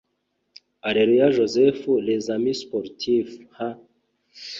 Areruya 0.87 1.27
Joseph 1.37 1.81
(Les 2.05 2.25
Amis 2.35 2.57
Sportifs) 2.63 3.33
h’” 3.55 3.57